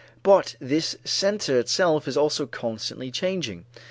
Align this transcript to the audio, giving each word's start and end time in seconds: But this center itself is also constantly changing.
But 0.23 0.55
this 0.59 0.95
center 1.05 1.59
itself 1.59 2.07
is 2.07 2.17
also 2.17 2.47
constantly 2.47 3.11
changing. 3.11 3.65